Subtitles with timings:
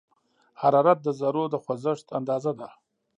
[0.61, 2.69] حرارت د ذرّو د خوځښت اندازه ده.